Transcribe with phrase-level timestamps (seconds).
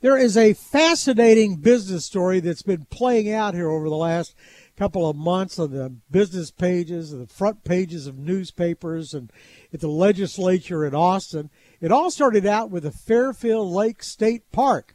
[0.00, 4.36] There is a fascinating business story that's been playing out here over the last
[4.76, 9.32] couple of months on the business pages, the front pages of newspapers, and
[9.72, 11.50] at the legislature in Austin.
[11.80, 14.94] It all started out with the Fairfield Lake State Park.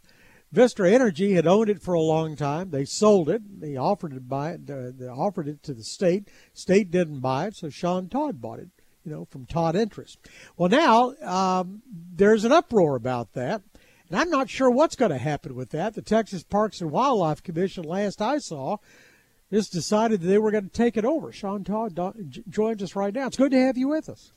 [0.56, 2.70] Vistra Energy had owned it for a long time.
[2.70, 3.60] They sold it.
[3.60, 4.70] They offered it buy it.
[4.70, 6.30] Uh, they offered it to the state.
[6.54, 8.70] State didn't buy it, so Shawn Todd bought it.
[9.04, 10.18] You know, from Todd Interest.
[10.56, 13.62] Well, now um, there's an uproar about that,
[14.14, 15.96] and I'm not sure what's going to happen with that.
[15.96, 18.78] The Texas Parks and Wildlife Commission, last I saw,
[19.52, 21.32] just decided that they were going to take it over.
[21.32, 22.00] Shawn Todd
[22.48, 23.26] joins us right now.
[23.26, 24.32] It's good to have you with us.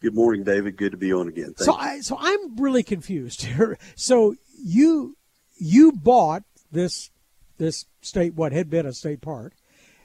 [0.00, 0.76] Good morning, David.
[0.76, 1.54] Good to be on again.
[1.56, 3.78] So, I, so I'm really confused here.
[3.96, 5.16] So you
[5.56, 7.10] you bought this
[7.58, 9.54] this state what had been a state park,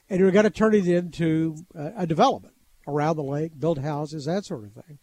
[0.09, 2.55] and you were going to turn it into a, a development
[2.87, 4.97] around the lake, build houses, that sort of thing.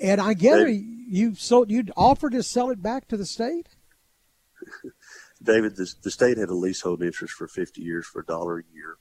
[0.00, 3.68] And I gather you sold you offered to sell it back to the state.
[5.42, 8.74] David, the, the state had a leasehold interest for 50 years for a dollar a
[8.74, 8.96] year.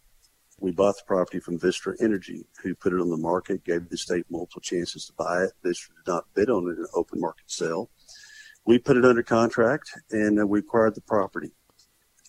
[0.59, 3.97] We bought the property from Vistra Energy, who put it on the market, gave the
[3.97, 5.51] state multiple chances to buy it.
[5.63, 7.89] Vistra did not bid on it in an open market sale.
[8.65, 11.51] We put it under contract and we acquired the property.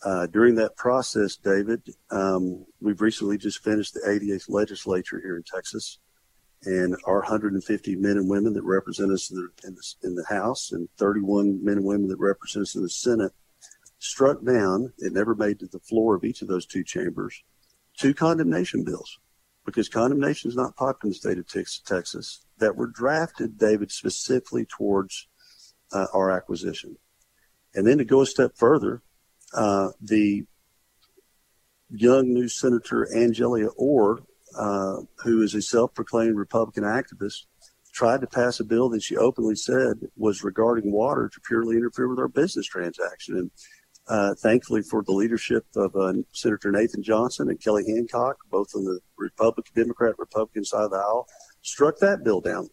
[0.05, 5.43] Uh, during that process, David, um, we've recently just finished the 88th legislature here in
[5.43, 5.99] Texas,
[6.65, 10.25] and our 150 men and women that represent us in the, in the, in the
[10.29, 13.33] House and 31 men and women that represent us in the Senate
[13.99, 17.43] struck down, it never made to the floor of each of those two chambers,
[17.97, 19.19] two condemnation bills,
[19.65, 21.47] because condemnation is not popular in the state of
[21.85, 25.29] Texas, that were drafted, David, specifically towards
[25.93, 26.97] uh, our acquisition.
[27.75, 29.03] And then to go a step further,
[29.55, 30.45] uh, the
[31.91, 34.21] young new Senator Angelia Orr,
[34.57, 37.47] uh, who is a self-proclaimed Republican activist,
[37.93, 42.09] tried to pass a bill that she openly said was regarding water to purely interfere
[42.09, 43.37] with our business transaction.
[43.37, 43.51] And
[44.09, 48.85] uh, thankfully for the leadership of uh, Senator Nathan Johnson and Kelly Hancock, both on
[48.85, 51.27] the Republican, Democrat, Republican side of the aisle,
[51.63, 52.69] struck that bill down.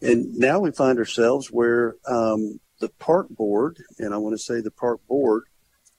[0.00, 4.60] And now we find ourselves where um, the park board, and I want to say
[4.60, 5.44] the park board,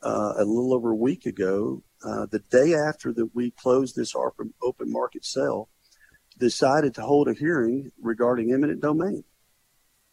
[0.03, 4.13] uh, a little over a week ago, uh, the day after that we closed this
[4.15, 4.53] open
[4.91, 5.69] market sale,
[6.37, 9.23] decided to hold a hearing regarding eminent domain.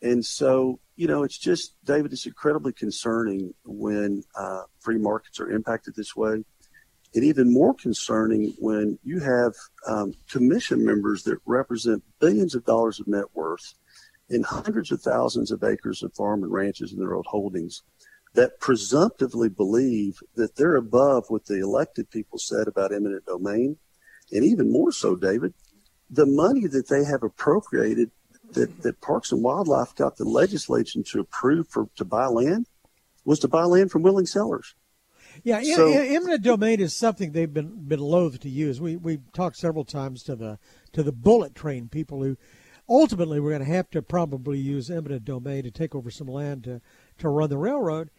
[0.02, 5.50] And so, you know, it's just, David, it's incredibly concerning when uh, free markets are
[5.50, 6.44] impacted this way.
[7.14, 9.52] And even more concerning when you have
[9.88, 13.74] um, commission members that represent billions of dollars of net worth
[14.28, 17.82] in hundreds of thousands of acres of farm and ranches in their old holdings
[18.34, 23.76] that presumptively believe that they're above what the elected people said about eminent domain.
[24.30, 25.52] And even more so, David,
[26.08, 28.10] the money that they have appropriated
[28.52, 32.66] that, that Parks and Wildlife got the legislation to approve for to buy land
[33.24, 34.74] was to buy land from willing sellers.
[35.44, 38.80] Yeah, so, eminent domain is something they've been been loath to use.
[38.80, 40.58] We we talked several times to the
[40.92, 42.36] to the bullet train people who
[42.90, 46.64] ultimately we're going to have to probably use eminent domain to take over some land
[46.64, 46.80] to,
[47.18, 48.10] to run the railroad.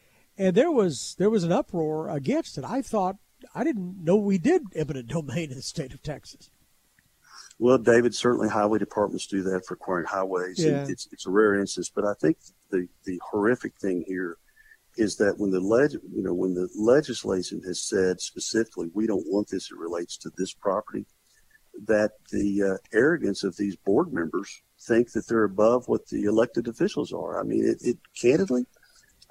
[0.42, 2.64] And there was there was an uproar against it.
[2.66, 3.18] I thought
[3.54, 6.50] I didn't know we did eminent domain in the state of Texas.
[7.60, 10.58] Well, David, certainly highway departments do that for acquiring highways.
[10.58, 10.88] Yeah.
[10.90, 12.38] It's, it's a rare instance, but I think
[12.72, 14.38] the, the horrific thing here
[14.98, 19.28] is that when the leg, you know, when the legislation has said specifically, we don't
[19.28, 21.06] want this, it relates to this property,
[21.86, 26.68] that the uh, arrogance of these board members think that they're above what the elected
[26.68, 27.40] officials are.
[27.40, 28.66] I mean, it, it candidly,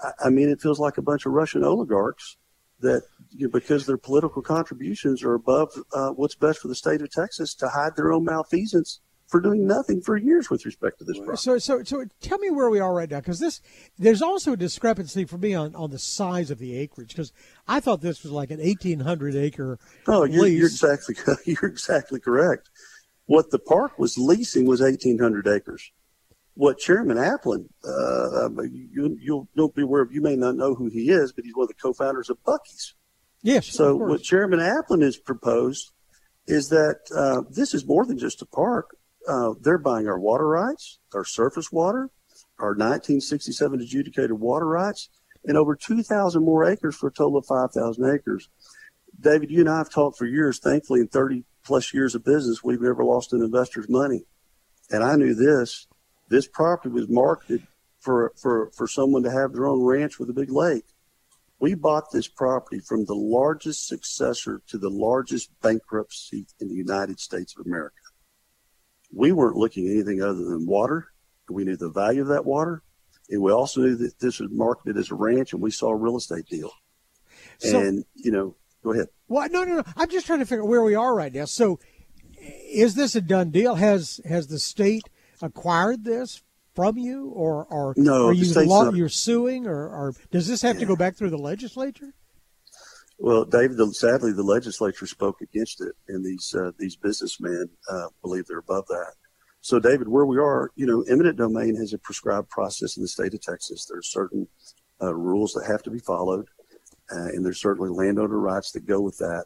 [0.03, 2.37] I, I, mean, it feels like a bunch of Russian oligarchs
[2.81, 7.03] that you know, because their political contributions are above uh, what's best for the state
[7.03, 9.01] of Texas to hide their own malfeasance
[9.31, 11.37] for doing nothing for years with respect to this problem.
[11.37, 13.61] So, so, so tell me where we are right now, because this
[13.97, 17.33] there's also a discrepancy for me on, on the size of the acreage, because
[17.69, 19.79] I thought this was like an 1,800 acre.
[20.09, 21.15] Oh, you're, you're exactly
[21.47, 22.71] you're exactly correct.
[23.27, 25.93] What the park was leasing was 1,800 acres.
[26.55, 30.89] What Chairman Aplin, uh, you, you'll, you'll be aware of, you may not know who
[30.89, 32.95] he is, but he's one of the co-founders of Buc-ee's.
[33.43, 33.69] Yes.
[33.69, 35.93] So what Chairman Aplin has proposed
[36.47, 38.97] is that uh, this is more than just a park
[39.29, 42.11] uh, they're buying our water rights, our surface water,
[42.59, 45.09] our 1967 adjudicated water rights,
[45.45, 48.49] and over 2,000 more acres for a total of 5,000 acres.
[49.19, 50.59] David, you and I have talked for years.
[50.59, 54.25] Thankfully, in 30 plus years of business, we've never lost an investor's money.
[54.91, 55.87] And I knew this.
[56.31, 57.67] This property was marketed
[57.99, 60.87] for, for, for someone to have their own ranch with a big lake.
[61.59, 67.21] We bought this property from the largest successor to the largest bankruptcy in the United
[67.21, 67.97] States of America
[69.13, 71.09] we weren't looking at anything other than water.
[71.49, 72.83] We knew the value of that water.
[73.29, 75.97] And we also knew that this was marketed as a ranch, and we saw a
[75.97, 76.73] real estate deal.
[77.59, 79.09] So- and you know, go ahead.
[79.29, 79.83] Well, no, no, no.
[79.97, 81.45] I'm just trying to figure out where we are right now.
[81.45, 81.79] So,
[82.39, 83.77] is this a done deal?
[83.77, 85.09] Has has the state
[85.43, 86.43] acquired this
[86.75, 90.79] from you, or or No, are you law, you're suing, or, or does this have
[90.79, 92.15] to go back through the legislature?
[93.19, 98.07] Well, David, the, sadly, the legislature spoke against it, and these uh, these businessmen uh,
[98.23, 99.13] believe they're above that.
[99.61, 103.09] So, David, where we are, you know, eminent domain has a prescribed process in the
[103.09, 103.85] state of Texas.
[103.85, 104.49] There are certain
[105.03, 106.47] uh, rules that have to be followed,
[107.13, 109.45] uh, and there's certainly landowner rights that go with that.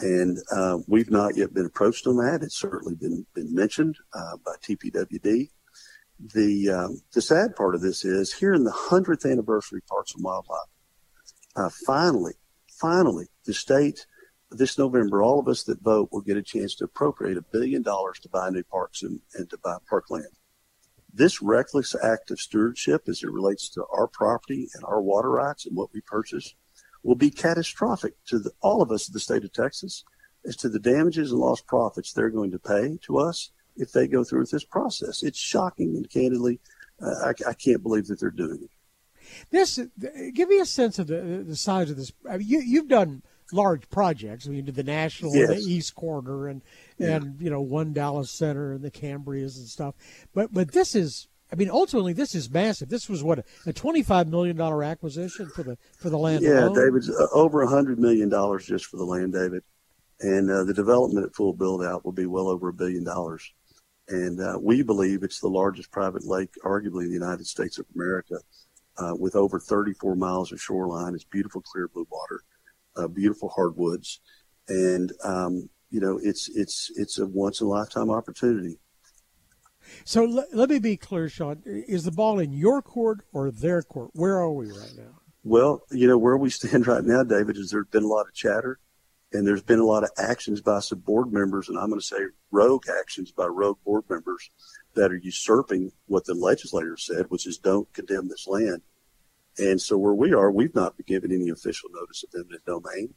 [0.00, 2.42] And uh, we've not yet been approached on that.
[2.42, 5.50] It's certainly been been mentioned uh, by TPWD.
[6.34, 10.22] The um, the sad part of this is here in the hundredth anniversary Parks and
[10.22, 10.68] Wildlife.
[11.56, 12.34] Uh, finally,
[12.68, 14.06] finally, the state
[14.50, 17.82] this November, all of us that vote will get a chance to appropriate a billion
[17.82, 20.26] dollars to buy new parks and, and to buy parkland.
[21.12, 25.66] This reckless act of stewardship, as it relates to our property and our water rights
[25.66, 26.54] and what we purchase,
[27.02, 30.04] will be catastrophic to the, all of us in the state of Texas
[30.46, 34.06] as to the damages and lost profits they're going to pay to us if they
[34.08, 35.22] go through with this process.
[35.22, 36.60] It's shocking and candidly,
[37.00, 38.70] uh, I, I can't believe that they're doing it.
[39.50, 39.78] This
[40.32, 42.12] give me a sense of the the size of this.
[42.28, 43.22] I mean, you you've done
[43.52, 44.46] large projects.
[44.46, 45.64] I mean, you did the National and Yes.
[45.64, 46.62] the East Corner, and
[46.98, 47.16] Yeah.
[47.16, 49.94] and you know one Dallas Center and the Cambrias and stuff.
[50.32, 51.28] But but this is.
[51.50, 52.88] I mean, ultimately, this is massive.
[52.88, 56.42] This was what a twenty-five million dollar acquisition for the for the land.
[56.42, 56.74] Yeah, alone?
[56.74, 59.62] David's uh, over a hundred million dollars just for the land, David,
[60.20, 63.50] and uh, the development at full build out will be well over a billion dollars.
[64.08, 67.86] And uh, we believe it's the largest private lake, arguably in the United States of
[67.94, 68.36] America,
[68.96, 71.14] uh, with over 34 miles of shoreline.
[71.14, 72.42] It's beautiful, clear blue water,
[72.96, 74.20] uh, beautiful hardwoods,
[74.68, 78.78] and um, you know it's it's it's a once in a lifetime opportunity.
[80.04, 81.62] So let, let me be clear, Shawn.
[81.64, 84.10] Is the ball in your court or their court?
[84.14, 85.20] Where are we right now?
[85.44, 88.34] Well, you know, where we stand right now, David, is there's been a lot of
[88.34, 88.78] chatter
[89.32, 92.06] and there's been a lot of actions by some board members, and I'm going to
[92.06, 92.16] say
[92.50, 94.50] rogue actions by rogue board members
[94.94, 98.80] that are usurping what the legislator said, which is don't condemn this land.
[99.58, 103.14] And so where we are, we've not been given any official notice of eminent domain.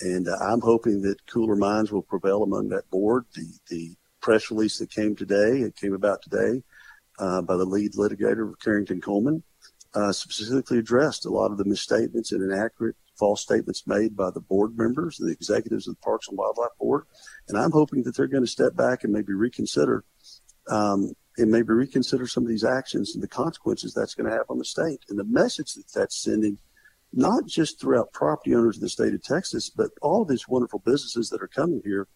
[0.00, 3.24] And uh, I'm hoping that cooler minds will prevail among that board.
[3.34, 6.62] The, the press release that came today, it came about today
[7.18, 9.42] uh, by the lead litigator, Carrington Coleman,
[9.94, 14.40] uh, specifically addressed a lot of the misstatements and inaccurate false statements made by the
[14.40, 17.04] board members and the executives of the Parks and Wildlife Board.
[17.48, 20.04] And I'm hoping that they're going to step back and maybe reconsider
[20.68, 24.46] um, and maybe reconsider some of these actions and the consequences that's going to have
[24.48, 26.58] on the state and the message that that's sending,
[27.12, 31.28] not just throughout property owners in the state of Texas, but all these wonderful businesses
[31.28, 32.08] that are coming here.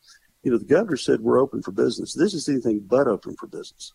[0.44, 2.12] You know, the governor said we're open for business.
[2.12, 3.94] This is anything but open for business.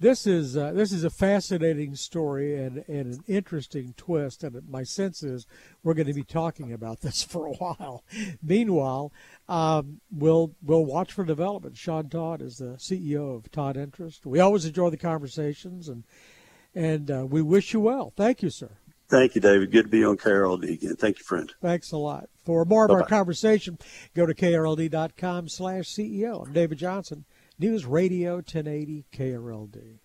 [0.00, 4.82] This is uh, this is a fascinating story and, and an interesting twist, and my
[4.82, 5.46] sense is
[5.82, 8.02] we're going to be talking about this for a while.
[8.42, 9.12] Meanwhile,
[9.48, 11.76] um, we'll we'll watch for development.
[11.76, 14.26] Shawn Todd is the CEO of Todd Interest.
[14.26, 16.04] We always enjoy the conversations, and
[16.74, 18.12] and uh, we wish you well.
[18.16, 18.70] Thank you, sir.
[19.08, 19.70] Thank you, David.
[19.70, 20.96] Good to be on KRLD again.
[20.96, 21.52] Thank you, friend.
[21.60, 22.28] Thanks a lot.
[22.44, 23.08] For more of our Bye-bye.
[23.08, 23.78] conversation,
[24.14, 26.46] go to krld.com slash CEO.
[26.46, 27.24] I'm David Johnson,
[27.58, 29.98] News Radio 1080 KRLD.